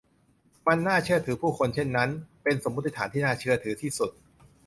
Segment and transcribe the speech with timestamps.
[0.67, 2.09] มันน่าเชื่อถือผู้คนเช่นนั้น
[2.43, 4.11] เป็นสมมติฐานที่น่าเชื่อที่สุด